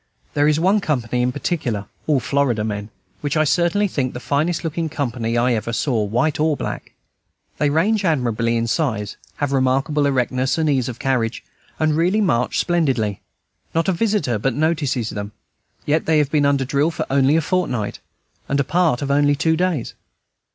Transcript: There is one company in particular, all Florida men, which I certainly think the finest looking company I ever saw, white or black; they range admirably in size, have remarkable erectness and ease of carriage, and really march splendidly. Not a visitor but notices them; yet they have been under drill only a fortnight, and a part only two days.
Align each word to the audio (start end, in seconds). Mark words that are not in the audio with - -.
There 0.33 0.47
is 0.47 0.59
one 0.59 0.79
company 0.81 1.21
in 1.21 1.31
particular, 1.31 1.85
all 2.07 2.19
Florida 2.19 2.63
men, 2.63 2.89
which 3.21 3.37
I 3.37 3.43
certainly 3.43 3.87
think 3.87 4.13
the 4.15 4.19
finest 4.19 4.63
looking 4.63 4.89
company 4.89 5.37
I 5.37 5.53
ever 5.53 5.71
saw, 5.71 6.01
white 6.03 6.39
or 6.39 6.57
black; 6.57 6.93
they 7.59 7.69
range 7.69 8.03
admirably 8.03 8.57
in 8.57 8.65
size, 8.65 9.15
have 9.35 9.51
remarkable 9.51 10.07
erectness 10.07 10.57
and 10.57 10.67
ease 10.71 10.89
of 10.89 10.97
carriage, 10.97 11.43
and 11.79 11.95
really 11.95 12.19
march 12.19 12.57
splendidly. 12.57 13.21
Not 13.75 13.87
a 13.87 13.91
visitor 13.93 14.39
but 14.39 14.55
notices 14.55 15.11
them; 15.11 15.33
yet 15.85 16.07
they 16.07 16.17
have 16.17 16.31
been 16.31 16.47
under 16.47 16.65
drill 16.65 16.91
only 17.11 17.35
a 17.35 17.41
fortnight, 17.41 17.99
and 18.49 18.59
a 18.59 18.63
part 18.63 19.03
only 19.03 19.35
two 19.35 19.55
days. 19.55 19.93